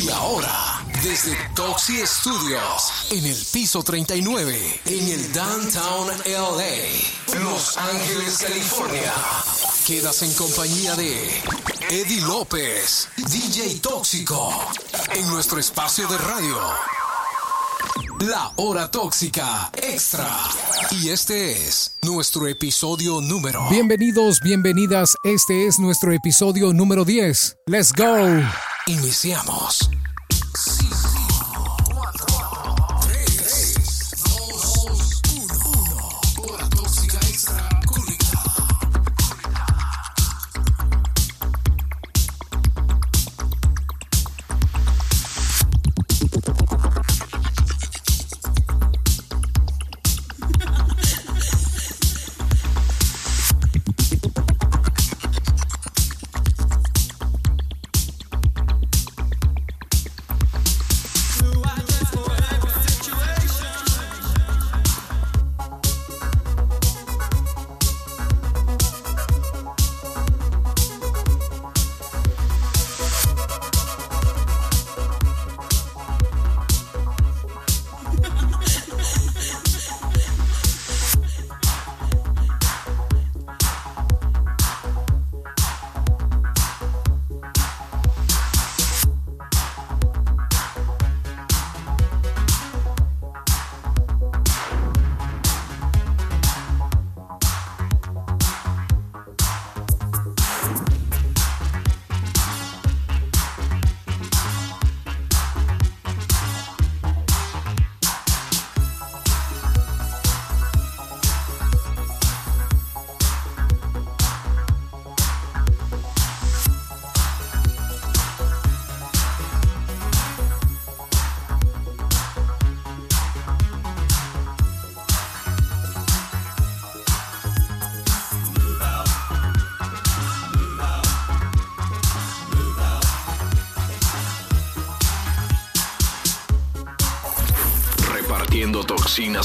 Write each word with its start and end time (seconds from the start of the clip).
Y 0.00 0.08
ahora, 0.08 0.82
desde 1.02 1.36
Toxi 1.54 1.98
Studios, 2.06 3.10
en 3.10 3.26
el 3.26 3.36
piso 3.52 3.82
39, 3.82 4.80
en 4.86 5.08
el 5.08 5.32
Downtown 5.34 6.08
LA, 6.24 7.38
Los 7.40 7.76
Ángeles, 7.76 8.38
California, 8.38 9.12
quedas 9.86 10.22
en 10.22 10.32
compañía 10.32 10.96
de 10.96 11.42
Eddie 11.90 12.22
López, 12.22 13.08
DJ 13.18 13.80
Tóxico, 13.80 14.50
en 15.14 15.28
nuestro 15.28 15.58
espacio 15.58 16.08
de 16.08 16.16
radio. 16.16 16.58
La 18.20 18.52
Hora 18.56 18.90
Tóxica 18.90 19.70
Extra. 19.74 20.38
Y 20.90 21.10
este 21.10 21.52
es 21.52 21.98
nuestro 22.02 22.46
episodio 22.46 23.20
número. 23.20 23.68
Bienvenidos, 23.68 24.40
bienvenidas. 24.40 25.16
Este 25.22 25.66
es 25.66 25.78
nuestro 25.78 26.12
episodio 26.12 26.72
número 26.72 27.04
10. 27.04 27.58
Let's 27.66 27.92
go. 27.92 28.71
Iniciamos. 28.86 29.88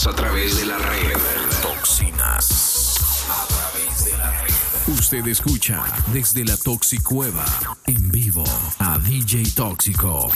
A 0.06 0.14
través 0.14 0.60
de 0.60 0.66
la 0.68 0.78
red. 0.78 1.18
Toxinas 1.64 3.00
a 3.32 3.48
través 3.48 4.06
de 4.06 4.16
la 4.16 4.32
red. 4.42 4.54
Usted 4.94 5.26
escucha 5.26 5.84
desde 6.14 6.46
la 6.46 6.56
Toxicueva 6.56 7.44
en 7.88 8.12
vivo 8.12 8.44
a 8.78 9.00
DJ 9.00 9.50
Tóxico. 9.56 10.30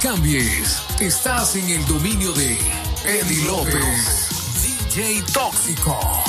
Cambies. 0.00 0.82
Estás 1.00 1.56
en 1.56 1.68
el 1.70 1.84
dominio 1.86 2.32
de 2.32 2.58
Eddie 3.04 3.44
López, 3.44 4.28
DJ 4.62 5.22
Tóxico. 5.32 6.27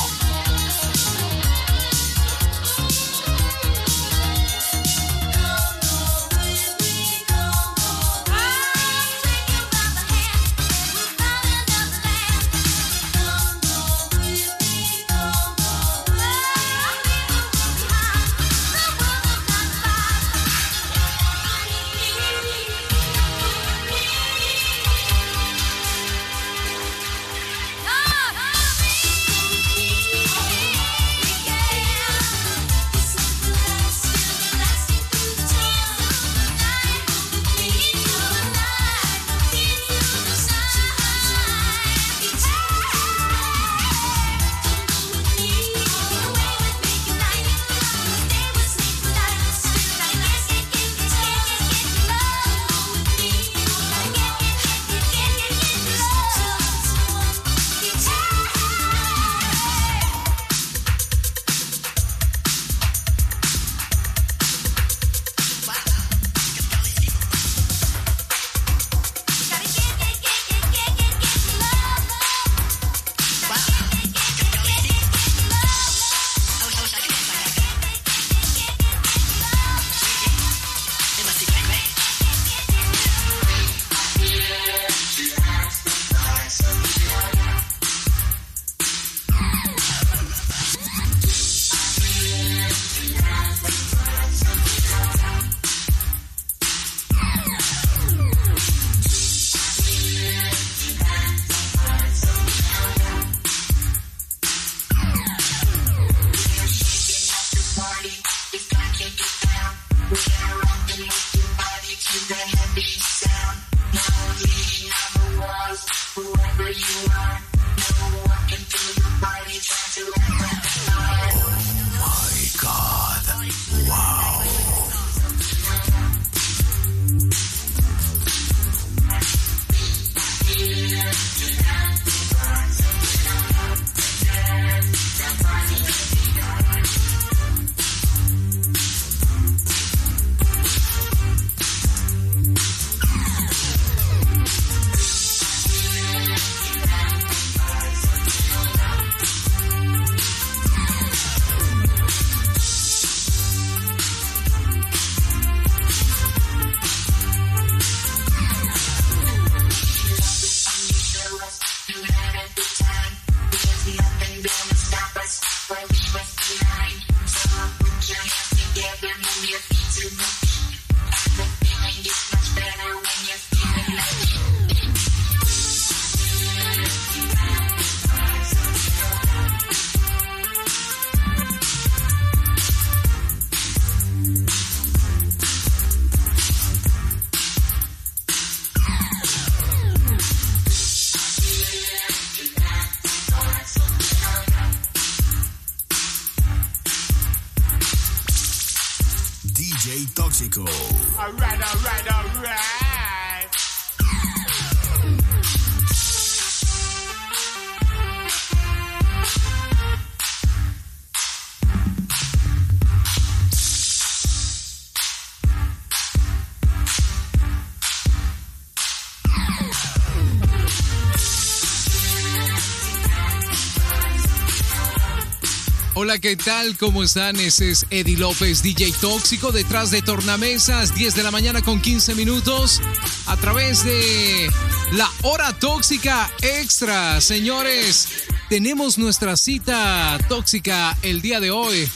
Hola, 226.09 226.17
¿qué 226.17 226.35
tal? 226.35 226.75
¿Cómo 226.75 227.03
están? 227.03 227.35
Ese 227.35 227.69
es 227.69 227.85
Eddie 227.91 228.17
López, 228.17 228.63
DJ 228.63 228.93
Tóxico, 228.99 229.51
detrás 229.51 229.91
de 229.91 230.01
Tornamesas, 230.01 230.95
10 230.95 231.13
de 231.13 231.21
la 231.21 231.29
mañana 231.29 231.61
con 231.61 231.79
15 231.79 232.15
minutos, 232.15 232.81
a 233.27 233.37
través 233.37 233.83
de 233.83 234.49
la 234.93 235.07
hora 235.21 235.53
tóxica 235.59 236.27
extra. 236.41 237.21
Señores, 237.21 238.07
tenemos 238.49 238.97
nuestra 238.97 239.37
cita 239.37 240.17
tóxica 240.27 240.97
el 241.03 241.21
día 241.21 241.39
de 241.39 241.51
hoy. 241.51 241.87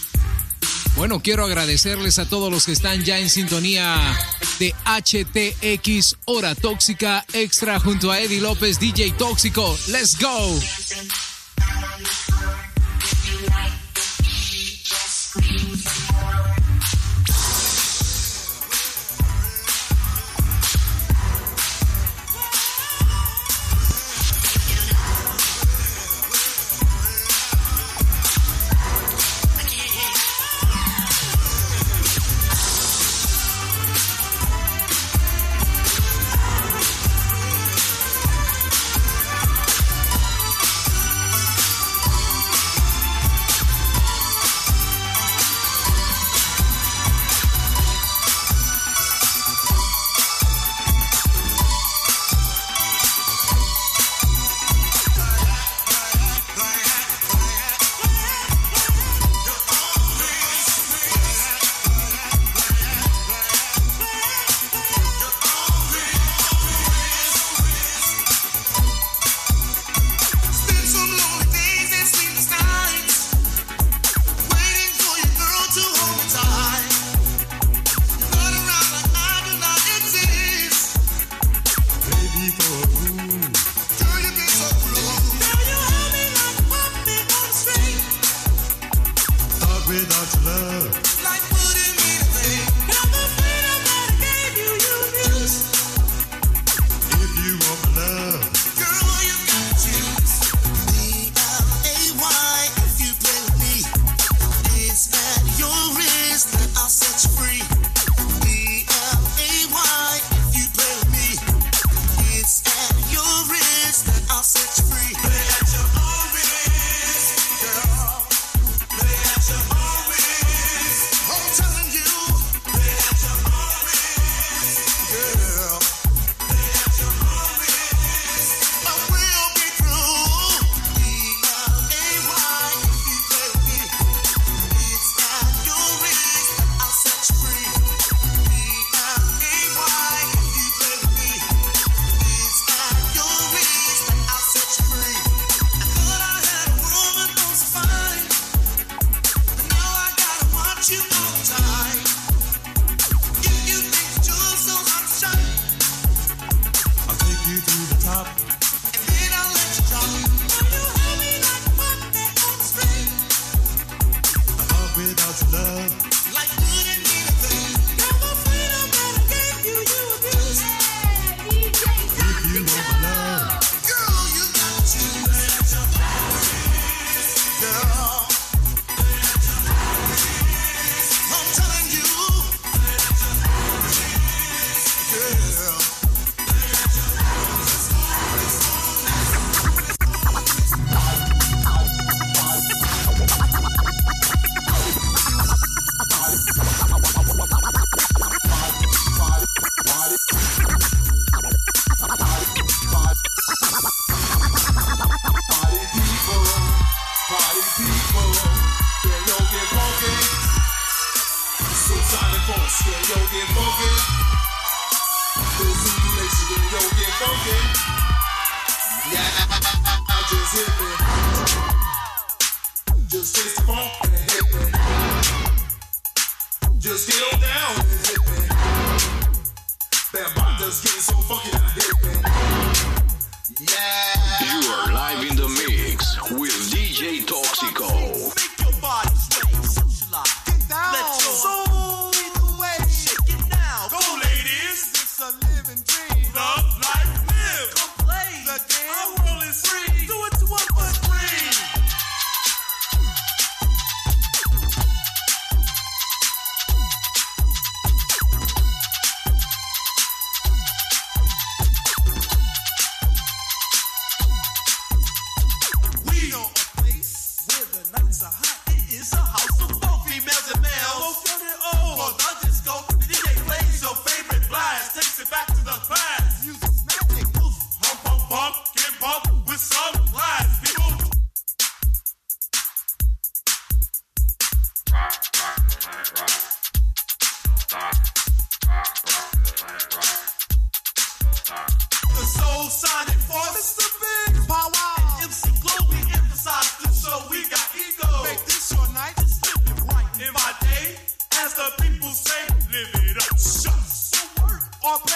Bueno, 0.95 1.19
quiero 1.19 1.45
agradecerles 1.45 2.19
a 2.19 2.29
todos 2.29 2.51
los 2.51 2.67
que 2.67 2.73
están 2.73 3.03
ya 3.03 3.17
en 3.17 3.31
sintonía 3.31 3.97
de 4.59 4.75
HTX 4.85 6.17
Hora 6.25 6.53
Tóxica 6.53 7.25
Extra 7.33 7.79
junto 7.79 8.11
a 8.11 8.19
Eddie 8.19 8.41
López, 8.41 8.79
DJ 8.79 9.13
Tóxico. 9.13 9.75
¡Let's 9.87 10.19
go! 10.21 11.32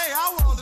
¿Qué 0.05 0.56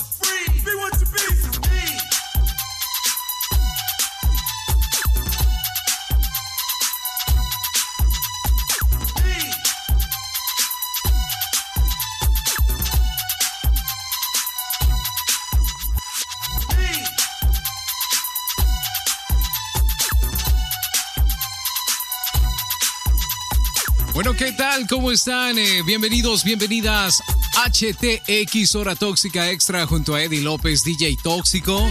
¿Cómo 24.89 25.11
están? 25.11 25.57
Eh, 25.57 25.81
bienvenidos, 25.83 26.43
bienvenidas. 26.43 27.21
HTX 27.65 28.75
Hora 28.75 28.95
Tóxica 28.95 29.49
Extra 29.49 29.87
junto 29.87 30.13
a 30.13 30.21
Eddie 30.21 30.41
López, 30.41 30.83
DJ 30.83 31.17
Tóxico. 31.23 31.81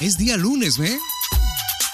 Es 0.00 0.18
día 0.18 0.36
lunes, 0.36 0.78
¿eh? 0.78 0.98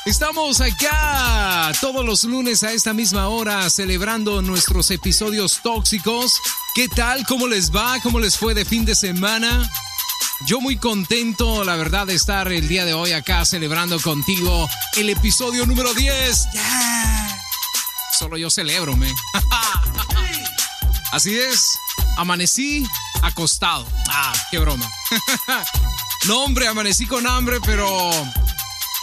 Estamos 0.05 0.61
acá 0.61 1.71
todos 1.81 2.05
los 2.05 2.25
lunes 2.25 2.62
a 2.62 2.73
esta 2.73 2.93
misma 2.93 3.29
hora 3.29 3.69
celebrando 3.71 4.43
nuestros 4.43 4.91
episodios 4.91 5.61
tóxicos. 5.62 6.33
¿Qué 6.75 6.88
tal? 6.88 7.27
¿Cómo 7.27 7.47
les 7.47 7.71
va? 7.71 8.00
¿Cómo 8.00 8.19
les 8.19 8.37
fue 8.37 8.55
de 8.55 8.65
fin 8.65 8.85
de 8.85 8.95
semana? 8.95 9.71
Yo 10.47 10.61
muy 10.61 10.77
contento, 10.77 11.62
la 11.62 11.77
verdad, 11.77 12.07
de 12.07 12.15
estar 12.15 12.50
el 12.50 12.67
día 12.69 12.85
de 12.85 12.95
hoy 12.95 13.12
acá 13.12 13.45
celebrando 13.45 14.00
contigo 14.00 14.69
el 14.97 15.11
episodio 15.11 15.67
número 15.67 15.93
10. 15.95 16.49
Solo 18.19 18.37
yo 18.37 18.50
celebro, 18.50 18.97
me. 18.97 19.15
Así 21.12 21.37
es, 21.37 21.79
amanecí 22.17 22.85
acostado. 23.23 23.87
Ah, 24.09 24.33
qué 24.50 24.59
broma. 24.59 24.88
no, 26.27 26.45
hombre, 26.45 26.69
amanecí 26.69 27.07
con 27.07 27.27
hambre, 27.27 27.59
pero 27.65 28.11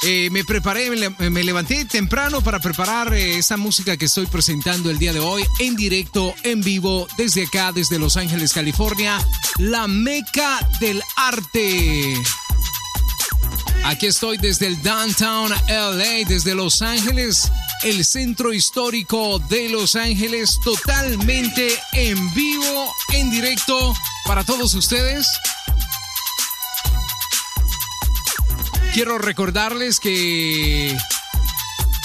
eh, 0.03 0.29
me 0.31 0.43
preparé, 0.43 0.91
me, 0.91 1.43
levanté 1.43 1.85
temprano 1.85 2.41
para 2.41 2.59
preparar 2.59 3.13
eh, 3.13 3.37
esa 3.37 3.57
música 3.57 3.97
que 3.97 4.05
estoy 4.05 4.27
presentando 4.27 4.91
el 4.91 4.99
día 4.99 5.13
de 5.13 5.19
hoy 5.19 5.43
en 5.59 5.75
directo, 5.75 6.35
en 6.43 6.61
vivo, 6.61 7.07
desde 7.17 7.45
acá, 7.45 7.71
desde 7.71 7.97
Los 7.97 8.17
Ángeles, 8.17 8.53
California, 8.53 9.17
la 9.57 9.87
meca 9.87 10.59
del 10.79 11.01
arte. 11.15 12.21
Aquí 13.83 14.05
estoy 14.05 14.37
desde 14.37 14.67
el 14.67 14.81
downtown 14.83 15.51
LA, 15.67 16.27
desde 16.27 16.53
Los 16.53 16.81
Ángeles 16.81 17.51
el 17.85 18.03
centro 18.03 18.51
histórico 18.51 19.37
de 19.37 19.69
Los 19.69 19.95
Ángeles, 19.95 20.59
totalmente 20.63 21.79
en 21.93 22.33
vivo, 22.33 22.91
en 23.13 23.29
directo 23.29 23.93
para 24.25 24.43
todos 24.43 24.73
ustedes. 24.73 25.27
Quiero 28.95 29.19
recordarles 29.19 29.99
que 29.99 30.97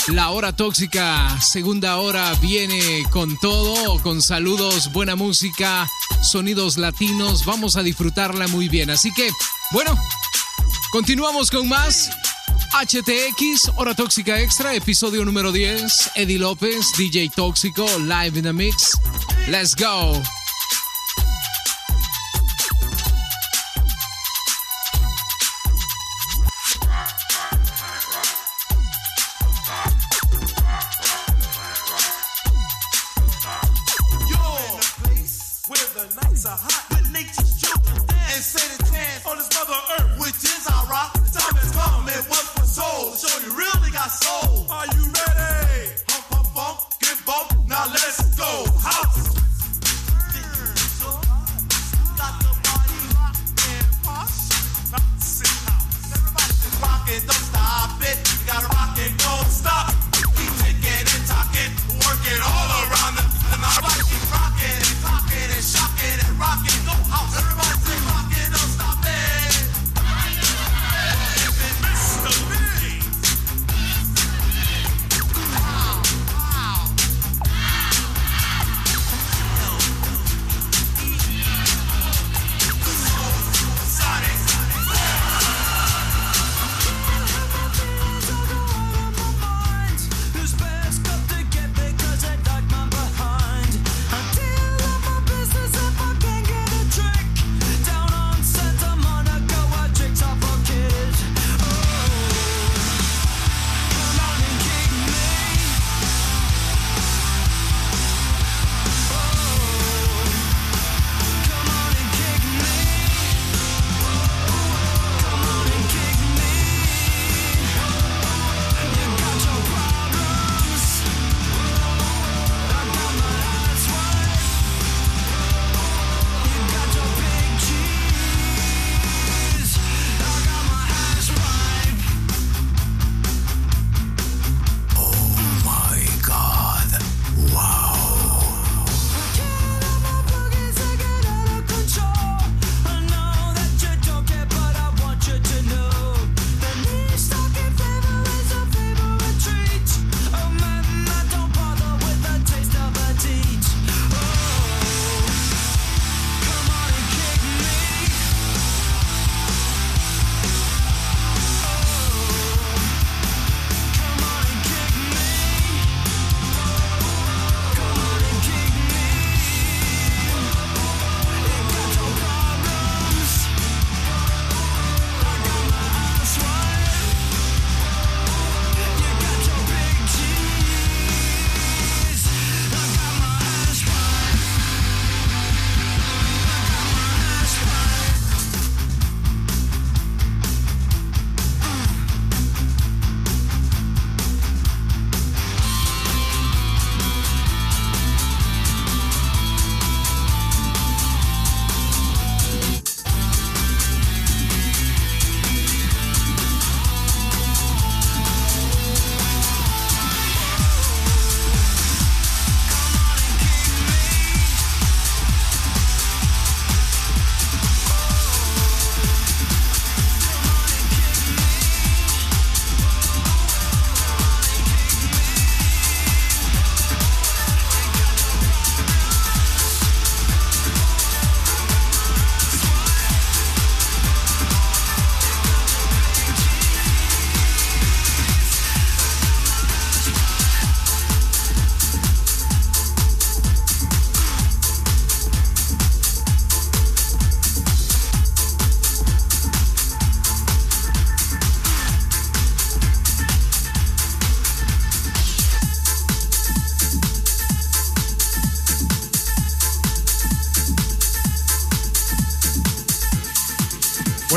la 0.09 0.29
hora 0.29 0.55
tóxica, 0.55 1.41
segunda 1.41 1.97
hora, 1.97 2.35
viene 2.43 3.05
con 3.11 3.39
todo, 3.39 4.03
con 4.03 4.21
saludos, 4.21 4.93
buena 4.93 5.17
música, 5.17 5.89
sonidos 6.23 6.77
latinos. 6.77 7.47
Vamos 7.47 7.77
a 7.77 7.83
disfrutarla 7.83 8.49
muy 8.49 8.69
bien. 8.69 8.91
Así 8.91 9.15
que, 9.15 9.31
bueno, 9.73 9.99
continuamos 10.93 11.51
con 11.51 11.67
más. 11.69 12.11
HTX, 12.73 13.73
Hora 13.77 13.95
Tóxica 13.95 14.39
Extra, 14.41 14.75
episodio 14.75 15.25
número 15.25 15.53
10. 15.53 16.13
Eddie 16.17 16.39
López, 16.39 16.93
DJ 16.97 17.29
Tóxico, 17.29 17.85
live 17.99 18.39
in 18.39 18.45
the 18.45 18.53
mix. 18.53 18.93
Let's 19.49 19.75
go. 19.75 20.40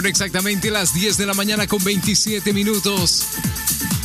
Exactamente 0.06 0.70
las 0.70 0.94
10 0.94 1.18
de 1.18 1.26
la 1.26 1.34
mañana 1.34 1.66
con 1.68 1.84
27 1.84 2.52
minutos. 2.52 3.26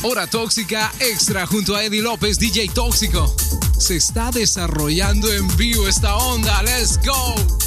Hora 0.01 0.27
tóxica 0.27 0.93
extra 0.99 1.45
junto 1.45 1.75
a 1.75 1.83
Eddie 1.83 2.01
López, 2.01 2.39
DJ 2.39 2.69
Tóxico. 2.69 3.35
Se 3.77 3.97
está 3.97 4.31
desarrollando 4.31 5.31
en 5.31 5.47
vivo 5.57 5.87
esta 5.87 6.15
onda. 6.15 6.63
¡Let's 6.63 6.99
go! 7.05 7.58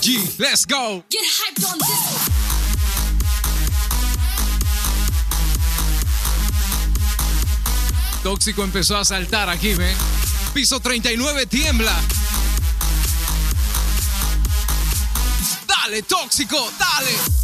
OMG. 0.00 0.38
Let's 0.38 0.64
go. 0.64 1.02
Get 1.10 1.24
hyped 1.24 1.72
on 1.72 1.78
this. 1.78 2.30
Tóxico 8.22 8.62
empezó 8.64 8.98
a 8.98 9.04
saltar 9.04 9.48
aquí, 9.48 9.74
¿ven? 9.74 9.96
Piso 10.52 10.80
39 10.80 11.46
tiembla. 11.46 11.98
Dale, 15.66 16.02
tóxico, 16.02 16.70
dale. 16.78 17.39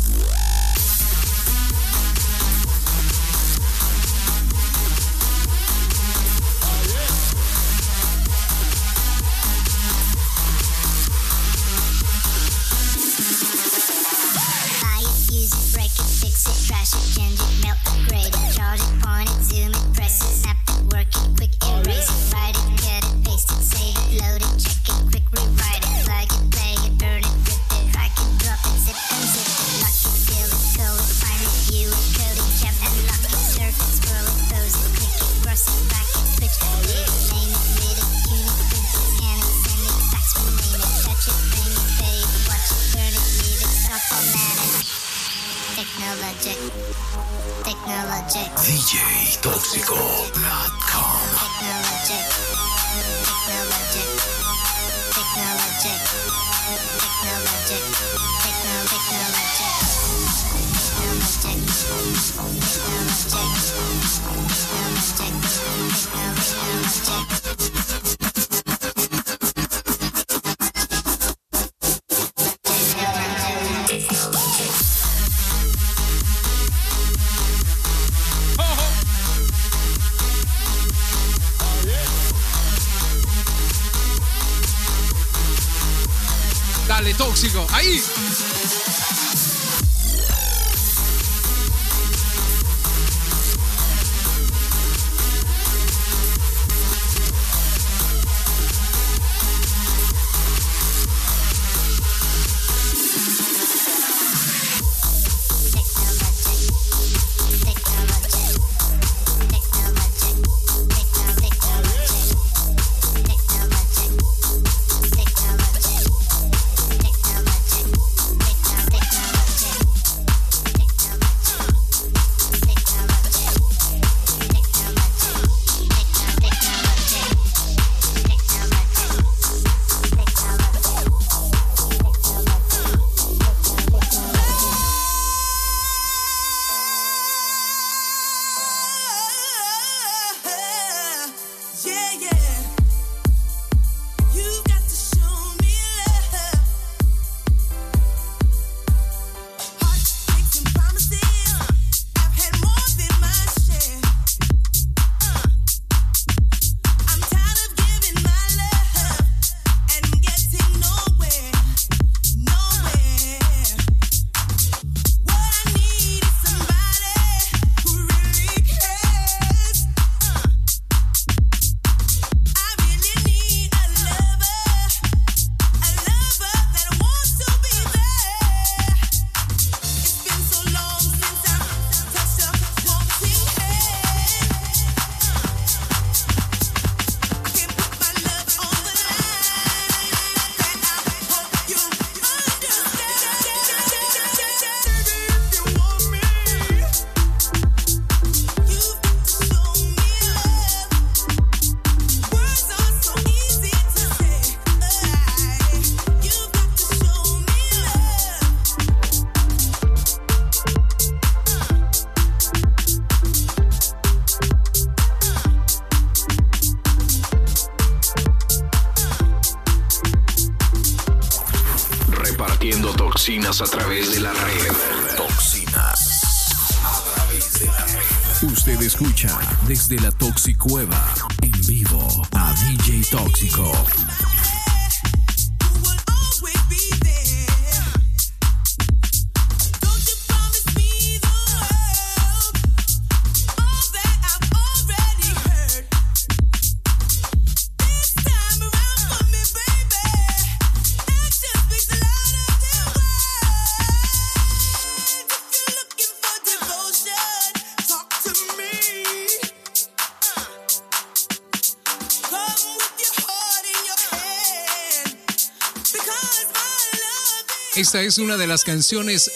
Esta 267.87 268.03
es 268.03 268.19
una 268.19 268.37
de 268.37 268.49
las 268.49 268.65
canciones 268.65 269.31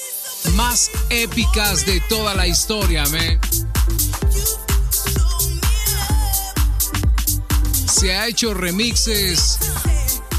más 0.54 0.90
épicas 1.08 1.86
de 1.86 2.00
toda 2.00 2.34
la 2.34 2.48
historia, 2.48 3.04
man. 3.04 3.38
Se 7.86 8.12
ha 8.12 8.26
hecho 8.26 8.52
remixes, 8.52 9.56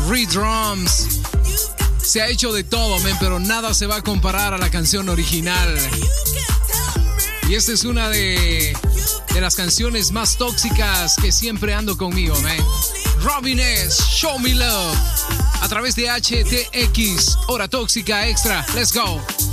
redrums, 0.09 1.21
se 2.03 2.21
ha 2.21 2.27
hecho 2.27 2.51
de 2.51 2.65
todo, 2.65 2.99
man, 2.99 3.15
pero 3.17 3.39
nada 3.39 3.73
se 3.73 3.87
va 3.87 3.95
a 3.95 4.01
comparar 4.01 4.53
a 4.53 4.57
la 4.57 4.69
canción 4.69 5.07
original. 5.07 5.73
Y 7.47 7.55
esta 7.55 7.71
es 7.71 7.85
una 7.85 8.09
de, 8.09 8.75
de 9.33 9.39
las 9.39 9.55
canciones 9.55 10.11
más 10.11 10.37
tóxicas 10.37 11.15
que 11.15 11.31
siempre 11.31 11.73
ando 11.73 11.97
conmigo, 11.97 12.37
man. 12.41 12.57
Robin 13.21 13.61
S. 13.61 14.03
Show 14.03 14.37
Me 14.37 14.53
Love. 14.53 15.40
A 15.61 15.69
través 15.69 15.95
de 15.95 16.07
HTX. 16.09 17.37
Hora 17.47 17.67
tóxica 17.67 18.27
extra. 18.27 18.65
Let's 18.73 18.91
go. 18.91 19.50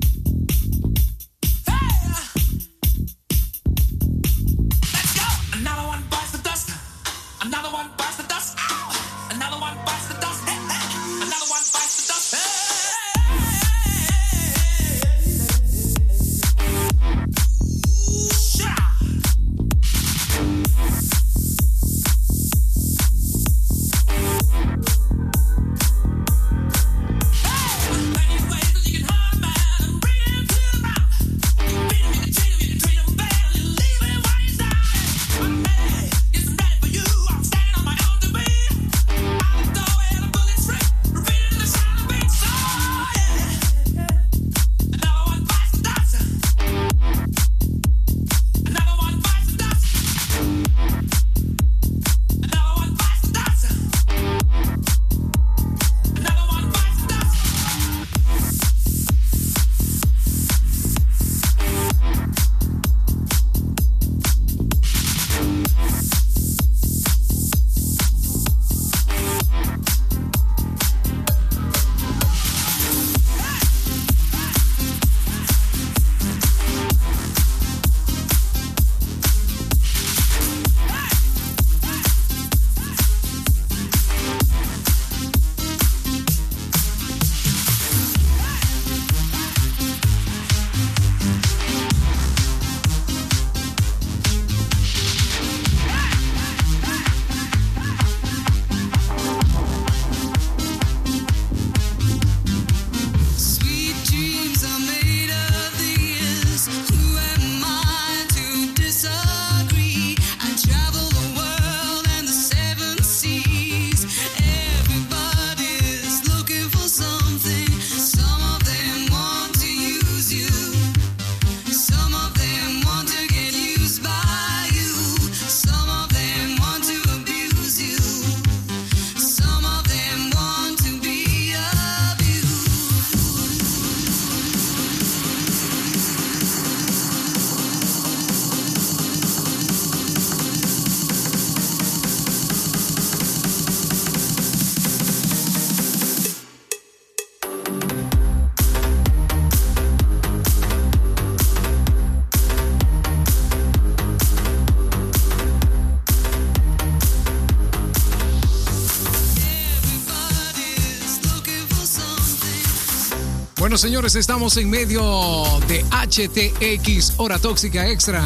Bueno, 163.68 163.78
señores, 163.78 164.15
estamos 164.15 164.55
en 164.55 164.70
medio 164.70 165.43
de 165.68 165.84
HTX 165.91 167.15
Hora 167.18 167.38
Tóxica 167.38 167.89
Extra. 167.89 168.24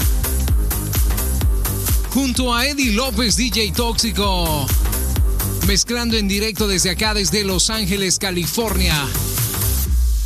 Junto 2.14 2.54
a 2.54 2.68
Eddie 2.68 2.94
López, 2.94 3.38
DJ 3.38 3.72
Tóxico. 3.72 4.68
Mezclando 5.66 6.16
en 6.16 6.28
directo 6.28 6.68
desde 6.68 6.92
acá, 6.92 7.16
desde 7.16 7.44
Los 7.44 7.72
Ángeles, 7.72 8.20
California. 8.20 8.96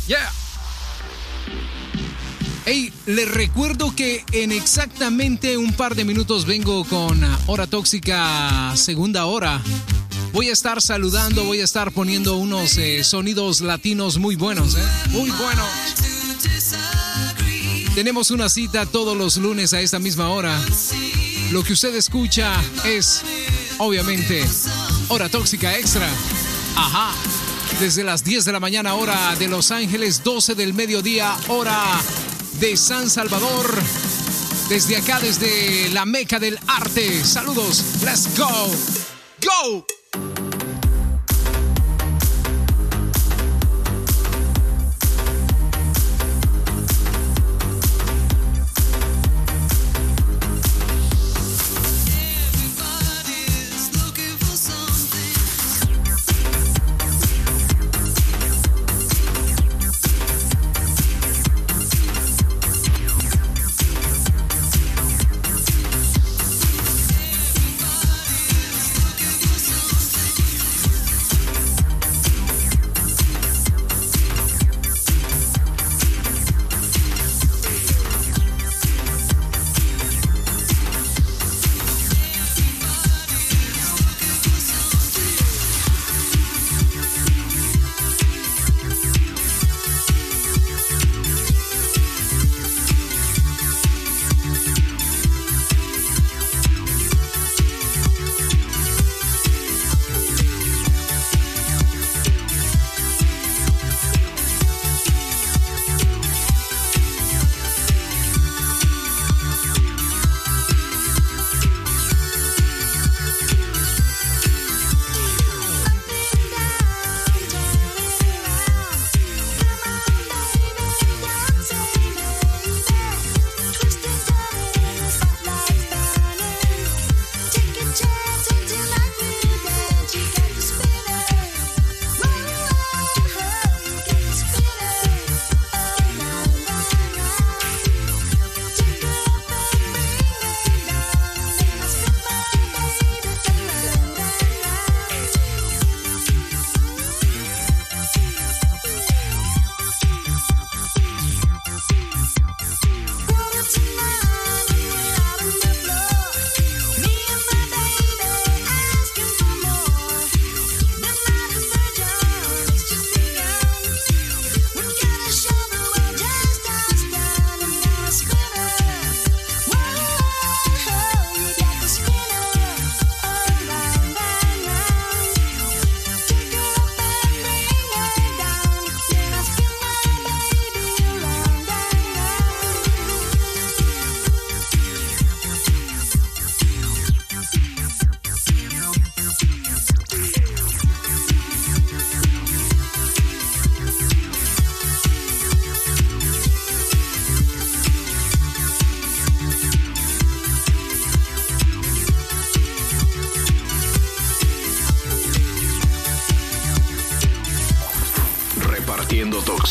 Yeah. 0.06 0.30
Hey, 2.66 2.92
les 3.06 3.30
recuerdo 3.30 3.96
que 3.96 4.22
en 4.32 4.52
exactamente 4.52 5.56
un 5.56 5.72
par 5.72 5.94
de 5.94 6.04
minutos 6.04 6.44
vengo 6.44 6.84
con 6.84 7.18
Hora 7.46 7.66
Tóxica 7.66 8.76
segunda 8.76 9.24
hora 9.24 9.62
voy 10.36 10.50
a 10.50 10.52
estar 10.52 10.82
saludando, 10.82 11.44
voy 11.44 11.62
a 11.62 11.64
estar 11.64 11.90
poniendo 11.92 12.36
unos 12.36 12.76
eh, 12.76 13.02
sonidos 13.04 13.62
latinos 13.62 14.18
muy 14.18 14.36
buenos, 14.36 14.74
¿eh? 14.74 14.82
Muy 15.08 15.30
buenos. 15.30 15.66
Tenemos 17.94 18.30
una 18.30 18.50
cita 18.50 18.84
todos 18.84 19.16
los 19.16 19.38
lunes 19.38 19.72
a 19.72 19.80
esta 19.80 19.98
misma 19.98 20.28
hora. 20.28 20.62
Lo 21.52 21.64
que 21.64 21.72
usted 21.72 21.94
escucha 21.94 22.52
es, 22.84 23.22
obviamente, 23.78 24.44
Hora 25.08 25.30
Tóxica 25.30 25.74
Extra. 25.78 26.06
Ajá. 26.76 27.14
Desde 27.80 28.04
las 28.04 28.22
10 28.22 28.44
de 28.44 28.52
la 28.52 28.60
mañana, 28.60 28.94
hora 28.94 29.34
de 29.36 29.48
Los 29.48 29.70
Ángeles, 29.70 30.22
12 30.22 30.54
del 30.54 30.74
mediodía, 30.74 31.34
hora 31.48 31.82
de 32.60 32.76
San 32.76 33.08
Salvador. 33.08 33.74
Desde 34.68 34.98
acá, 34.98 35.18
desde 35.18 35.88
la 35.94 36.04
meca 36.04 36.38
del 36.38 36.58
arte. 36.66 37.24
Saludos. 37.24 37.82
Let's 38.02 38.28
go. 38.36 38.70
Go. 39.40 39.86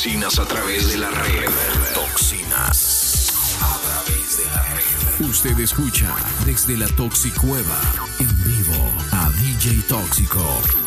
Toxinas 0.06 0.38
a 0.38 0.46
través 0.46 0.92
de 0.92 0.98
la 0.98 1.10
red. 1.10 1.50
Toxinas 1.96 3.34
a 3.60 3.80
través 3.80 4.38
de 4.38 4.46
la 4.54 4.62
red. 4.62 5.28
Usted 5.28 5.60
escucha 5.60 6.16
desde 6.46 6.78
la 6.78 6.88
Toxicueva 6.90 7.82
en 8.20 8.44
vivo 8.44 8.94
a 9.12 9.32
DJ 9.32 9.82
Tóxico. 9.88 10.85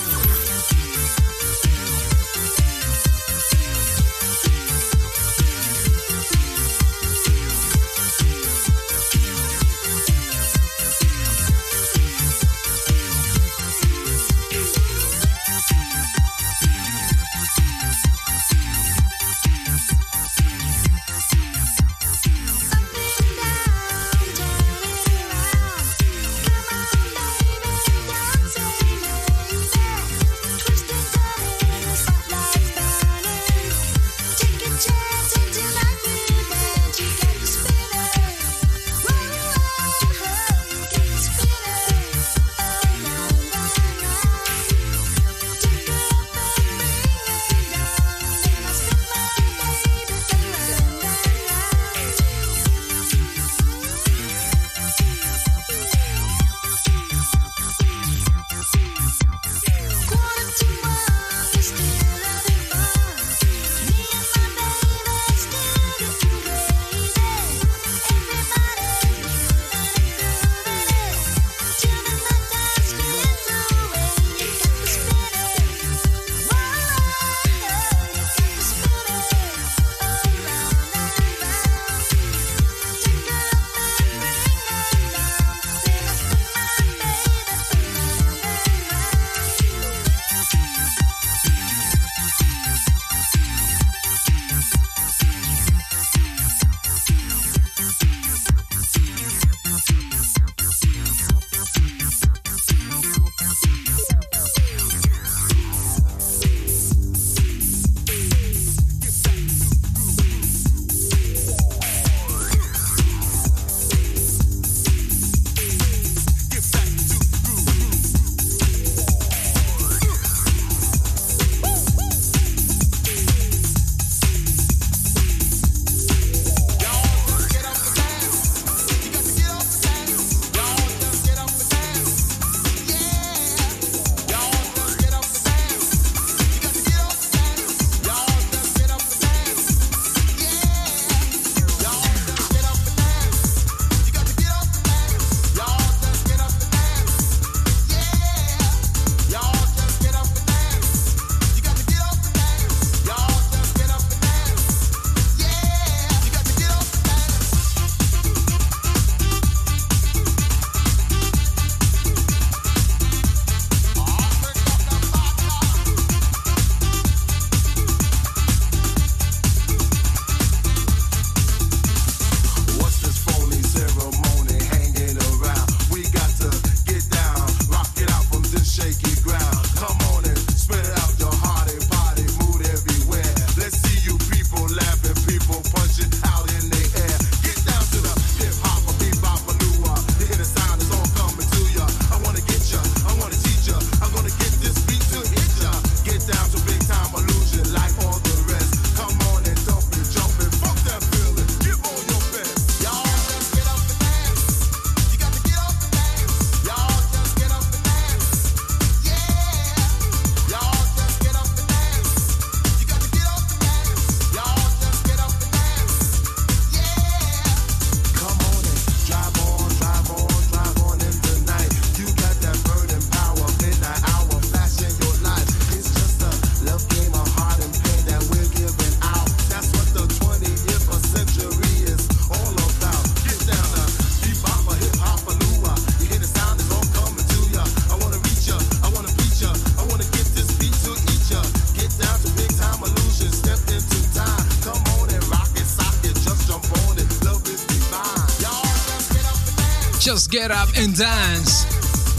Get 250.31 250.51
Up 250.51 250.69
and 250.77 250.95
Dance. 250.95 251.67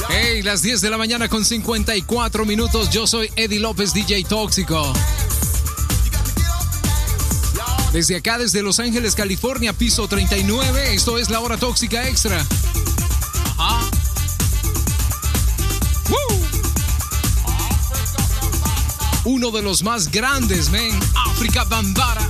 Hey, 0.09 0.41
las 0.41 0.63
10 0.63 0.81
de 0.81 0.89
la 0.89 0.97
mañana 0.97 1.29
con 1.29 1.45
54 1.45 2.45
minutos. 2.45 2.89
Yo 2.89 3.05
soy 3.05 3.31
Eddie 3.35 3.59
López, 3.59 3.93
DJ 3.93 4.23
Tóxico. 4.23 4.93
Desde 7.93 8.15
acá, 8.15 8.37
desde 8.37 8.63
Los 8.63 8.79
Ángeles, 8.79 9.15
California, 9.15 9.73
piso 9.73 10.07
39. 10.07 10.95
Esto 10.95 11.17
es 11.19 11.29
la 11.29 11.39
hora 11.39 11.57
tóxica 11.57 12.07
extra. 12.07 12.43
Uno 19.25 19.51
de 19.51 19.61
los 19.61 19.83
más 19.83 20.09
grandes, 20.09 20.69
men. 20.69 20.97
África 21.27 21.63
Bambara. 21.65 22.27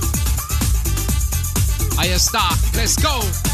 Ahí 1.96 2.10
está. 2.10 2.48
Let's 2.74 2.96
go. 3.02 3.49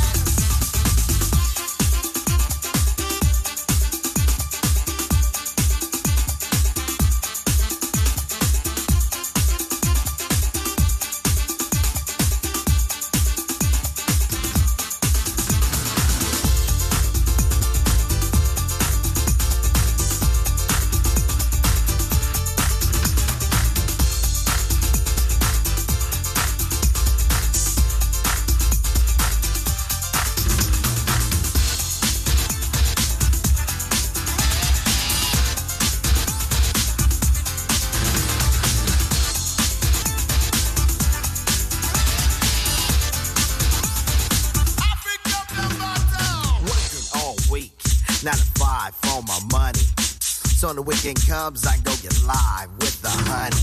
Weekend 50.87 51.18
comes, 51.26 51.66
I 51.66 51.76
go 51.82 51.91
get 51.99 52.14
live 52.22 52.70
with 52.78 53.03
the 53.03 53.11
honey. 53.11 53.59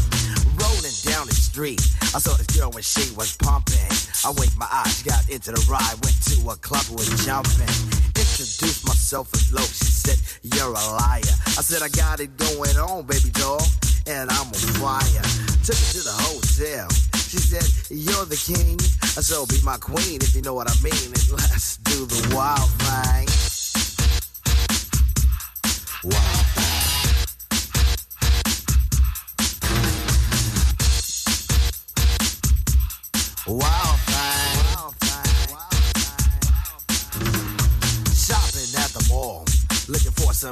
Rolling 0.59 0.95
down 1.07 1.25
the 1.25 1.33
street, 1.33 1.79
I 2.13 2.19
saw 2.19 2.35
this 2.35 2.51
girl 2.51 2.69
when 2.71 2.83
she 2.83 3.15
was 3.15 3.35
pumping. 3.37 3.89
I 4.27 4.35
winked 4.35 4.59
my 4.59 4.67
eyes, 4.69 5.01
got 5.03 5.23
into 5.31 5.55
the 5.55 5.63
ride, 5.71 5.95
went 6.03 6.19
to 6.27 6.35
a 6.51 6.55
club, 6.59 6.83
was 6.91 7.07
jumping. 7.25 7.71
Introduced 8.19 8.85
myself 8.85 9.31
as 9.33 9.51
low, 9.55 9.63
she 9.63 9.87
said, 9.87 10.19
You're 10.43 10.75
a 10.75 10.83
liar. 10.99 11.35
I 11.55 11.63
said, 11.63 11.81
I 11.81 11.87
got 11.89 12.19
it 12.19 12.35
going 12.35 12.75
on, 12.75 13.07
baby 13.07 13.31
doll, 13.31 13.63
and 14.05 14.29
I'm 14.29 14.51
a 14.51 14.59
fire. 14.83 15.23
Took 15.63 15.79
her 15.79 15.91
to 15.95 16.03
the 16.03 16.17
hotel. 16.27 16.91
She 17.23 17.39
said, 17.39 17.65
You're 17.87 18.27
the 18.27 18.35
king. 18.35 18.79
Said, 19.15 19.47
Be 19.47 19.63
my 19.63 19.77
queen 19.79 20.19
if 20.19 20.35
you 20.35 20.41
know 20.43 20.53
what 20.53 20.67
I 20.67 20.75
mean. 20.83 21.07
And 21.07 21.23
let's 21.31 21.77
do 21.87 22.05
the 22.05 22.35
wild 22.35 22.67
thing. 22.83 23.31
Wild 26.03 26.42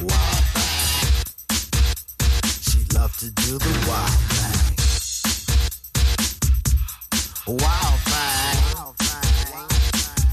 Wild 0.00 0.44
thing. 0.56 1.12
She 2.62 2.80
loved 2.96 3.20
to 3.20 3.30
do 3.30 3.58
the 3.58 3.72
wild 3.86 4.08
thing. 4.32 4.56
Wild 7.46 8.00
thing. 8.08 8.56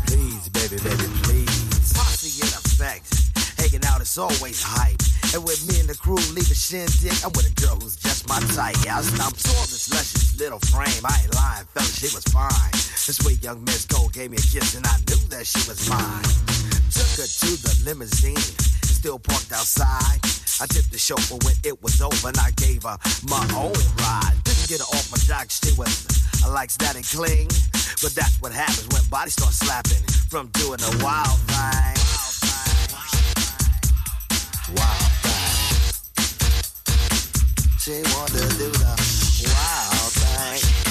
Please, 0.07 0.47
baby, 0.49 0.77
baby, 0.81 1.07
please. 1.23 1.93
Posse 1.93 2.39
in 2.39 2.47
effect. 2.47 3.11
Hanging 3.59 3.83
out 3.87 4.01
is 4.01 4.17
always 4.17 4.63
hype. 4.63 5.01
And 5.35 5.43
with 5.43 5.67
me 5.67 5.81
and 5.81 5.89
the 5.89 5.97
crew 5.97 6.15
leave 6.31 6.49
a 6.49 6.55
shindig, 6.55 7.11
I'm 7.25 7.31
with 7.35 7.51
a 7.51 7.55
girl 7.59 7.75
who's 7.75 7.97
just 7.97 8.29
my 8.29 8.39
type. 8.55 8.77
Yeah, 8.85 8.97
I'm 8.97 9.03
saw 9.03 9.61
this 9.67 9.91
luscious 9.91 10.39
little 10.39 10.59
frame. 10.71 11.03
I 11.03 11.19
ain't 11.23 11.35
lying, 11.35 11.67
fella, 11.75 11.91
she 11.91 12.07
was 12.15 12.23
fine. 12.31 12.71
This 12.71 13.19
sweet 13.19 13.43
young 13.43 13.63
Miss 13.65 13.85
Cole 13.85 14.07
gave 14.09 14.31
me 14.31 14.37
a 14.37 14.41
kiss 14.47 14.75
and 14.75 14.87
I 14.87 14.95
knew 15.11 15.19
that 15.35 15.45
she 15.45 15.59
was 15.67 15.89
mine. 15.89 16.23
Took 16.95 17.19
her 17.19 17.27
to 17.27 17.49
the 17.59 17.73
limousine, 17.83 18.39
still 18.97 19.19
parked 19.19 19.51
outside. 19.51 20.19
I 20.59 20.65
tipped 20.65 20.91
the 20.91 20.97
chauffeur 20.97 21.37
when 21.45 21.53
it 21.63 21.81
was 21.83 22.01
over 22.01 22.29
and 22.29 22.37
I 22.39 22.49
gave 22.57 22.81
her 22.81 22.97
my 23.29 23.45
own 23.53 23.77
ride. 24.01 24.33
Didn't 24.43 24.67
get 24.67 24.79
her 24.79 24.89
off 24.97 25.11
my 25.11 25.17
jock, 25.21 25.51
she 25.51 25.71
was 25.77 26.07
I 26.43 26.49
like 26.49 26.71
static 26.71 27.05
cling. 27.05 27.47
But 28.01 28.13
that's 28.17 28.41
what 28.41 28.51
happens 28.51 28.87
when 28.91 29.03
bodies 29.09 29.33
start 29.33 29.53
slapping 29.53 30.01
from 30.29 30.47
doing 30.57 30.81
a 30.81 31.03
wild 31.03 31.37
thing. 31.45 31.97
Wild 34.73 35.11
thing. 35.21 35.77
She 37.77 38.01
wanted 38.17 38.49
to 38.49 38.57
do 38.57 38.69
the 38.81 38.95
wild 39.53 40.11
thing. 40.17 40.86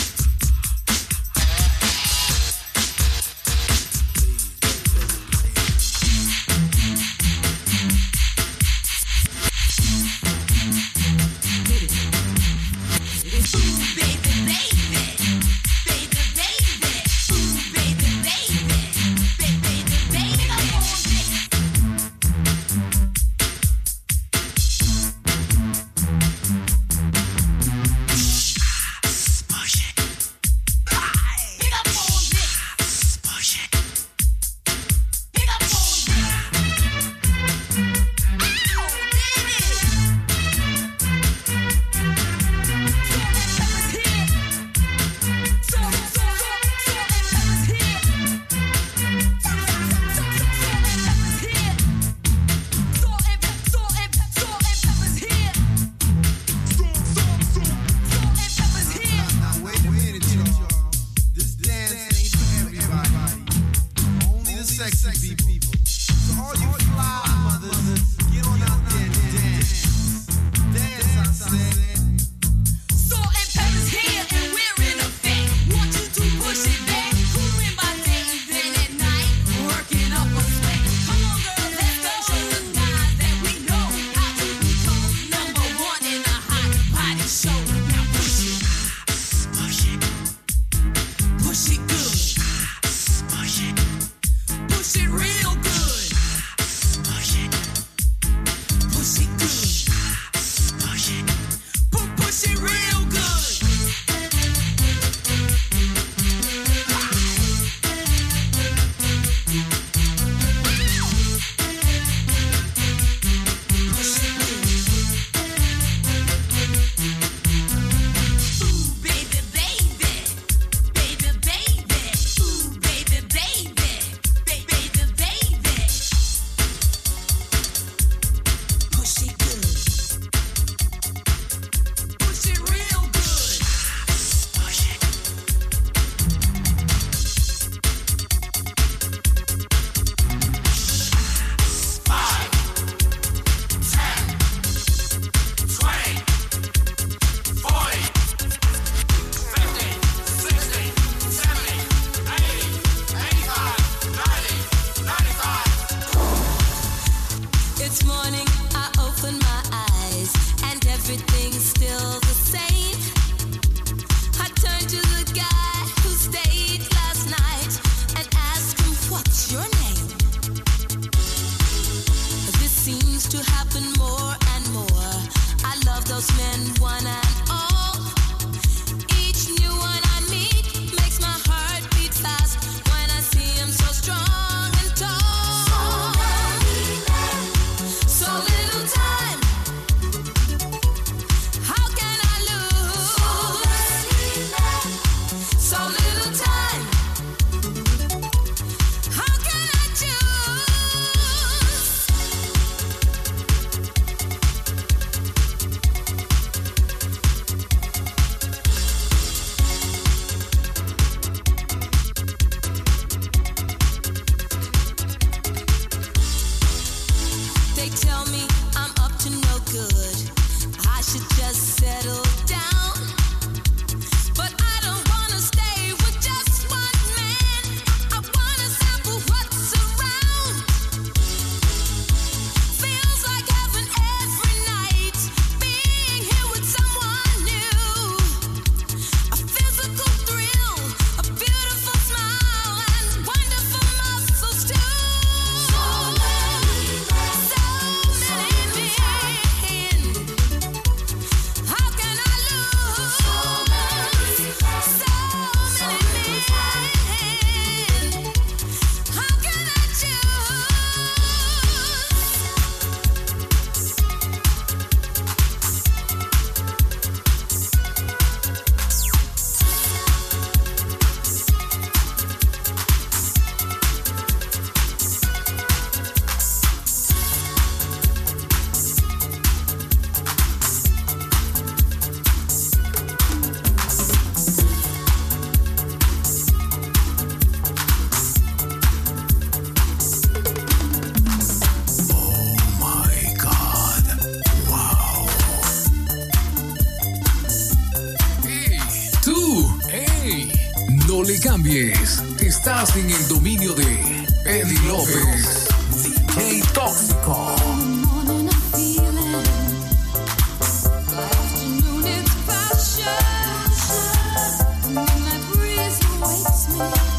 Bye. 316.91 317.16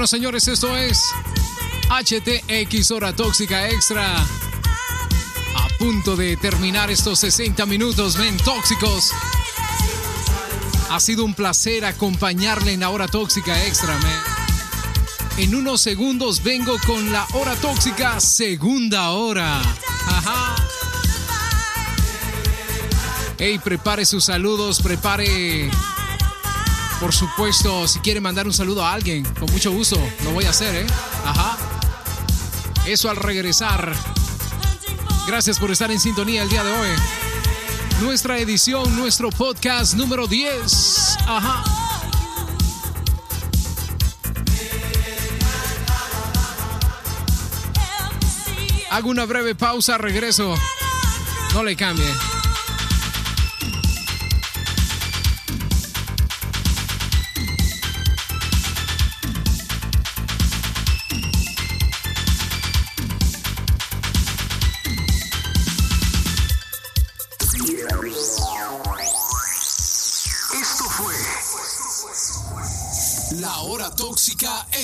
Bueno, 0.00 0.06
señores, 0.06 0.48
esto 0.48 0.74
es 0.78 0.98
HTX 1.90 2.90
Hora 2.90 3.14
Tóxica 3.14 3.68
Extra. 3.68 4.16
A 4.16 5.68
punto 5.78 6.16
de 6.16 6.38
terminar 6.38 6.90
estos 6.90 7.18
60 7.18 7.66
minutos, 7.66 8.16
men, 8.16 8.34
tóxicos. 8.38 9.12
Ha 10.88 10.98
sido 11.00 11.22
un 11.22 11.34
placer 11.34 11.84
acompañarle 11.84 12.72
en 12.72 12.80
la 12.80 12.88
Hora 12.88 13.08
Tóxica 13.08 13.66
Extra, 13.66 13.94
men. 13.98 15.44
En 15.44 15.54
unos 15.54 15.82
segundos 15.82 16.42
vengo 16.42 16.78
con 16.86 17.12
la 17.12 17.26
Hora 17.34 17.54
Tóxica 17.56 18.20
Segunda 18.20 19.10
Hora. 19.10 19.60
Ajá. 20.06 20.56
Hey, 23.36 23.60
prepare 23.62 24.06
sus 24.06 24.24
saludos, 24.24 24.80
prepare 24.80 25.70
por 27.00 27.14
supuesto, 27.14 27.88
si 27.88 27.98
quiere 28.00 28.20
mandar 28.20 28.46
un 28.46 28.52
saludo 28.52 28.84
a 28.84 28.92
alguien, 28.92 29.24
con 29.24 29.50
mucho 29.50 29.72
gusto, 29.72 29.96
lo 30.22 30.32
voy 30.32 30.44
a 30.44 30.50
hacer, 30.50 30.84
¿eh? 30.84 30.86
Ajá. 31.24 31.56
Eso 32.84 33.08
al 33.08 33.16
regresar. 33.16 33.94
Gracias 35.26 35.58
por 35.58 35.70
estar 35.70 35.90
en 35.90 35.98
sintonía 35.98 36.42
el 36.42 36.50
día 36.50 36.62
de 36.62 36.72
hoy. 36.72 36.88
Nuestra 38.02 38.38
edición, 38.38 38.94
nuestro 38.96 39.30
podcast 39.30 39.94
número 39.94 40.26
10. 40.26 41.16
Ajá. 41.26 41.64
Hago 48.90 49.08
una 49.08 49.24
breve 49.24 49.54
pausa, 49.54 49.96
regreso. 49.96 50.54
No 51.54 51.64
le 51.64 51.76
cambie. 51.76 52.12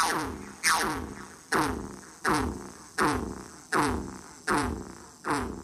Tùng, 0.00 0.18
tùng, 0.62 1.76
tùng, 2.24 2.52
tùng, 2.96 3.26
tùng, 3.70 4.06
tùng, 4.46 4.74
tùng. 5.24 5.61